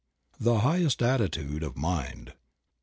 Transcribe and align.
THE 0.39 0.61
HIGHEST 0.61 1.03
ATTITUDE 1.03 1.61
OF 1.61 1.77
MIND. 1.77 2.33